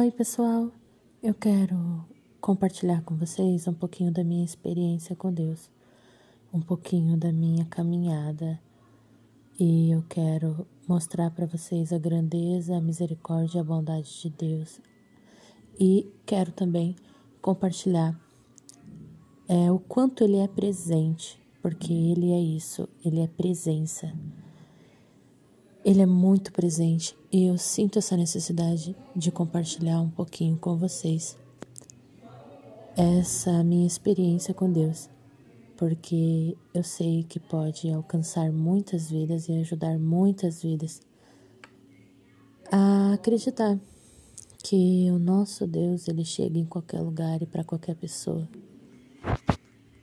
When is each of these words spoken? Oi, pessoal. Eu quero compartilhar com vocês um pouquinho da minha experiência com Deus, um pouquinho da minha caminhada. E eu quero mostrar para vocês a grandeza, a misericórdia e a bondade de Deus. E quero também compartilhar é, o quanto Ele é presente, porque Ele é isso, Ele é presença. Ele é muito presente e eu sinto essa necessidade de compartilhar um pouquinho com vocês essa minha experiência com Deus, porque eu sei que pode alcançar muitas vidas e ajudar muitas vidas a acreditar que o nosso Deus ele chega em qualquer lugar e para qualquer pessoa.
Oi, 0.00 0.12
pessoal. 0.12 0.70
Eu 1.20 1.34
quero 1.34 2.04
compartilhar 2.40 3.02
com 3.02 3.16
vocês 3.16 3.66
um 3.66 3.74
pouquinho 3.74 4.12
da 4.12 4.22
minha 4.22 4.44
experiência 4.44 5.16
com 5.16 5.32
Deus, 5.32 5.68
um 6.54 6.60
pouquinho 6.60 7.16
da 7.16 7.32
minha 7.32 7.64
caminhada. 7.64 8.60
E 9.58 9.90
eu 9.90 10.04
quero 10.08 10.64
mostrar 10.86 11.32
para 11.32 11.46
vocês 11.46 11.92
a 11.92 11.98
grandeza, 11.98 12.76
a 12.76 12.80
misericórdia 12.80 13.58
e 13.58 13.60
a 13.60 13.64
bondade 13.64 14.20
de 14.20 14.30
Deus. 14.30 14.80
E 15.80 16.08
quero 16.24 16.52
também 16.52 16.94
compartilhar 17.42 18.16
é, 19.48 19.68
o 19.72 19.80
quanto 19.80 20.22
Ele 20.22 20.36
é 20.36 20.46
presente, 20.46 21.42
porque 21.60 21.92
Ele 21.92 22.30
é 22.30 22.40
isso, 22.40 22.88
Ele 23.04 23.18
é 23.18 23.26
presença. 23.26 24.14
Ele 25.88 26.02
é 26.02 26.06
muito 26.06 26.52
presente 26.52 27.16
e 27.32 27.46
eu 27.46 27.56
sinto 27.56 27.98
essa 27.98 28.14
necessidade 28.14 28.94
de 29.16 29.32
compartilhar 29.32 29.98
um 30.02 30.10
pouquinho 30.10 30.54
com 30.58 30.76
vocês 30.76 31.34
essa 32.94 33.64
minha 33.64 33.86
experiência 33.86 34.52
com 34.52 34.70
Deus, 34.70 35.08
porque 35.78 36.54
eu 36.74 36.82
sei 36.84 37.24
que 37.24 37.40
pode 37.40 37.90
alcançar 37.90 38.52
muitas 38.52 39.08
vidas 39.08 39.48
e 39.48 39.52
ajudar 39.52 39.98
muitas 39.98 40.62
vidas 40.62 41.00
a 42.70 43.14
acreditar 43.14 43.80
que 44.62 45.10
o 45.10 45.18
nosso 45.18 45.66
Deus 45.66 46.06
ele 46.06 46.22
chega 46.22 46.58
em 46.58 46.66
qualquer 46.66 47.00
lugar 47.00 47.40
e 47.40 47.46
para 47.46 47.64
qualquer 47.64 47.96
pessoa. 47.96 48.46